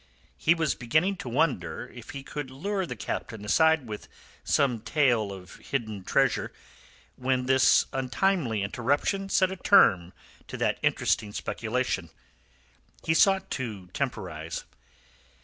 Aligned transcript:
He 0.39 0.55
was 0.55 0.73
beginning 0.73 1.17
to 1.17 1.29
wonder 1.29 1.87
if 1.93 2.09
he 2.09 2.23
could 2.23 2.49
lure 2.49 2.87
the 2.87 2.95
Captain 2.95 3.45
aside 3.45 3.85
with 3.87 4.07
some 4.43 4.79
tale 4.81 5.31
of 5.31 5.57
hidden 5.57 6.03
treasure, 6.03 6.51
when 7.17 7.45
this 7.45 7.85
untimely 7.93 8.63
interruption 8.63 9.29
set 9.29 9.51
a 9.51 9.55
term 9.57 10.11
to 10.47 10.57
that 10.57 10.79
interesting 10.81 11.33
speculation. 11.33 12.09
He 13.05 13.13
sought 13.13 13.51
to 13.51 13.89
temporize. 13.93 14.63